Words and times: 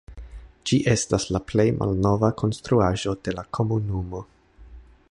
Ĝi 0.69 0.79
estas 0.93 1.27
la 1.35 1.41
plej 1.51 1.65
malnova 1.81 2.31
konstruaĵo 2.43 3.15
de 3.29 3.37
la 3.41 3.47
komunumo. 3.59 4.25